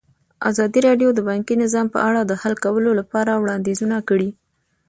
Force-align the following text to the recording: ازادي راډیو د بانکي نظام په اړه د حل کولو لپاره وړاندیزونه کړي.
ازادي 0.49 0.79
راډیو 0.87 1.09
د 1.13 1.19
بانکي 1.29 1.55
نظام 1.63 1.87
په 1.93 1.99
اړه 2.09 2.21
د 2.25 2.31
حل 2.41 2.53
کولو 2.63 2.91
لپاره 2.99 3.31
وړاندیزونه 3.41 3.97
کړي. 4.09 4.29